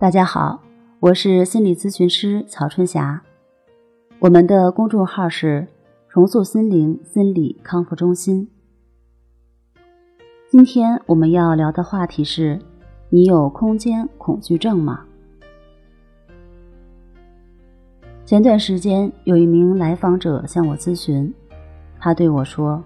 [0.00, 0.62] 大家好，
[0.98, 3.22] 我是心理咨询师曹春霞。
[4.18, 5.68] 我们的公众号是
[6.08, 8.48] “重塑心灵心理康复中心”。
[10.48, 12.58] 今天我们要聊的话题是：
[13.10, 15.04] 你有空间恐惧症吗？
[18.24, 21.30] 前段时间有一名来访者向我咨询，
[21.98, 22.82] 他对我说：“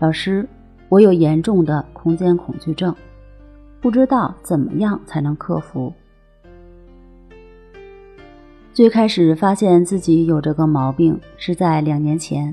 [0.00, 0.48] 老师，
[0.88, 2.96] 我有严重的空间恐惧症，
[3.82, 5.92] 不知道怎么样才能克服。”
[8.74, 12.52] 最开始发现自己有这个毛病是在两年前，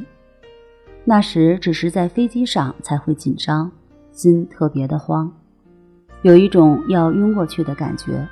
[1.03, 3.71] 那时只是在飞机上才会紧张，
[4.11, 5.33] 心特别的慌，
[6.21, 8.23] 有一种要晕过去的感觉。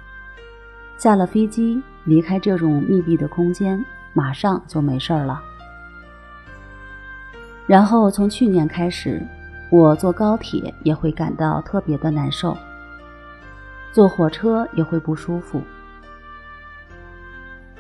[1.00, 5.42] 下了飞机，离开这种密闭的空间，马上就没事儿了。
[7.66, 9.20] 然后从去年开始，
[9.72, 12.56] 我坐高铁也会感到特别的难受，
[13.92, 15.60] 坐火车也会不舒服。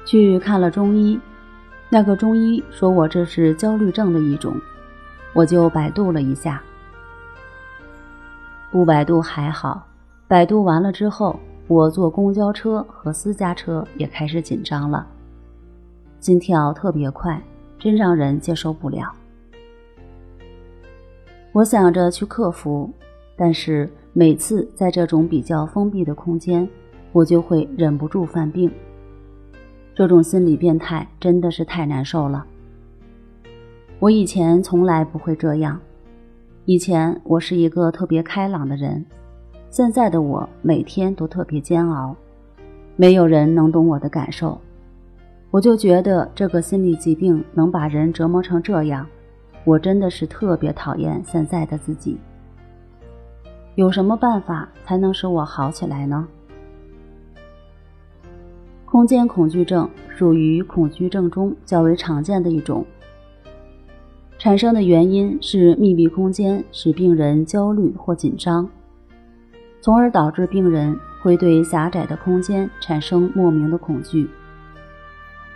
[0.09, 1.19] 去看了中医，
[1.87, 4.59] 那个中医说我这是焦虑症的一种，
[5.33, 6.59] 我就百度了一下，
[8.71, 9.85] 不百度还好，
[10.27, 15.05] 百度完了之后，我坐公交车和私家车也开始紧张了，
[16.19, 17.39] 心跳特别快，
[17.77, 19.13] 真让人接受不了。
[21.51, 22.91] 我想着去克服，
[23.37, 26.67] 但是每次在这种比较封闭的空间，
[27.11, 28.71] 我就会忍不住犯病。
[29.99, 32.45] 这种心理变态真的是太难受了。
[33.99, 35.77] 我以前从来不会这样，
[36.63, 39.05] 以前我是一个特别开朗的人，
[39.69, 42.15] 现在的我每天都特别煎熬，
[42.95, 44.57] 没有人能懂我的感受，
[45.51, 49.05] 我就觉得这个心理疾病能把人折磨成这样，
[49.65, 52.17] 我真的是特别讨厌现在的自己。
[53.75, 56.25] 有什么办法才能使我好起来呢？
[58.91, 59.87] 空间恐惧症
[60.17, 62.83] 属于恐惧症中较为常见的一种，
[64.39, 68.67] 产生的原因是密闭空间使病人焦虑或紧张，
[69.79, 74.27] 从而导致病人会对狭窄的空间产生莫名的恐惧，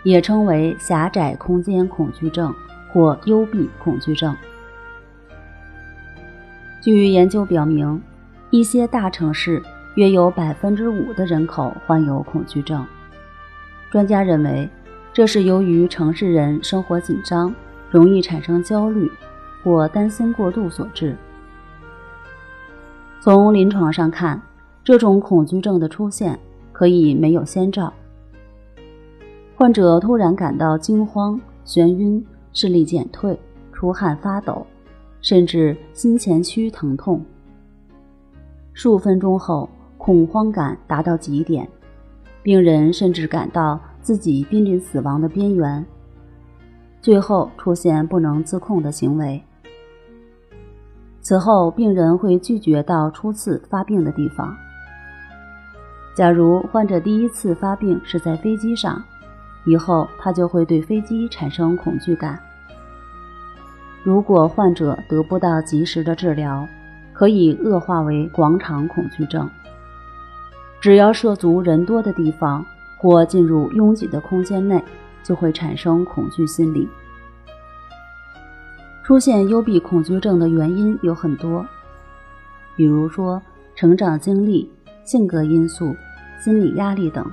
[0.04, 2.54] 也称为狭窄空间恐惧症
[2.92, 4.32] 或幽闭恐惧症。
[6.80, 8.00] 据研究表明，
[8.50, 9.60] 一些大城市
[9.96, 12.86] 约有百分之五的人口患有恐惧症。
[13.94, 14.68] 专家认为，
[15.12, 17.54] 这是由于城市人生活紧张，
[17.88, 19.08] 容易产生焦虑
[19.62, 21.16] 或担心过度所致。
[23.20, 24.42] 从临床上看，
[24.82, 26.36] 这种恐惧症的出现
[26.72, 27.94] 可以没有先兆，
[29.54, 33.38] 患者突然感到惊慌、眩晕、视力减退、
[33.72, 34.66] 出汗、发抖，
[35.20, 37.24] 甚至心前区疼痛。
[38.72, 41.68] 数分钟后，恐慌感达到极点。
[42.44, 45.82] 病人甚至感到自己濒临死亡的边缘，
[47.00, 49.42] 最后出现不能自控的行为。
[51.22, 54.54] 此后，病人会拒绝到初次发病的地方。
[56.14, 59.02] 假如患者第一次发病是在飞机上，
[59.64, 62.38] 以后他就会对飞机产生恐惧感。
[64.02, 66.68] 如果患者得不到及时的治疗，
[67.14, 69.48] 可以恶化为广场恐惧症。
[70.84, 72.62] 只要涉足人多的地方
[72.98, 74.84] 或进入拥挤的空间内，
[75.22, 76.86] 就会产生恐惧心理。
[79.02, 81.64] 出现幽闭恐惧症的原因有很多，
[82.76, 83.40] 比如说
[83.74, 84.70] 成长经历、
[85.04, 85.96] 性格因素、
[86.38, 87.24] 心理压力等。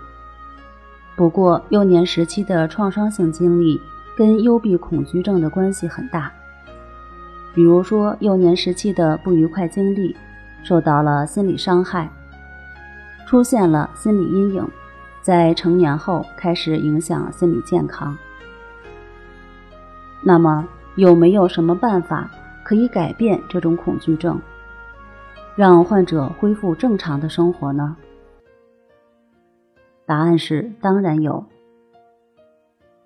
[1.18, 3.78] 不过，幼年时期的创伤性经历
[4.16, 6.32] 跟幽闭恐惧症的关系很大。
[7.54, 10.16] 比如说，幼年时期的不愉快经历，
[10.64, 12.10] 受到了心理伤害。
[13.32, 14.68] 出现了心理阴影，
[15.22, 18.14] 在成年后开始影响心理健康。
[20.22, 22.30] 那么，有没有什么办法
[22.62, 24.38] 可以改变这种恐惧症，
[25.56, 27.96] 让患者恢复正常的生活呢？
[30.06, 31.46] 答案是当然有。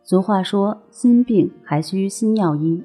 [0.02, 2.84] 俗话说：“心病还需心药医。”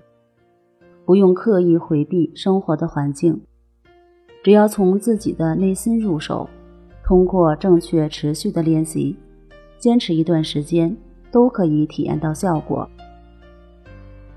[1.06, 3.41] 不用刻意回避生活的环境，
[4.44, 6.47] 只要从自己的内心入手。
[7.11, 9.17] 通过正确持续的练习，
[9.79, 10.97] 坚持一段时间，
[11.33, 12.89] 都可以体验到效果。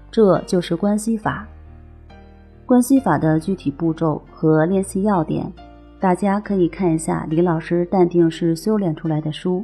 [0.09, 1.47] 这就是关系法。
[2.65, 5.53] 关系法的具体步骤和练习要点，
[5.99, 9.63] 大家可以看一下李老师淡定是修炼出来的书，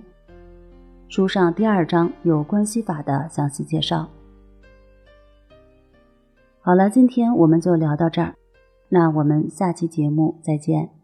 [1.07, 4.07] 书上第二章有关系法的详细介绍。
[6.61, 8.35] 好了，今天我们就聊到这儿，
[8.87, 10.98] 那我们下期节目再见。